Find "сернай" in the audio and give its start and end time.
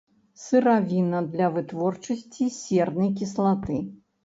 2.57-3.15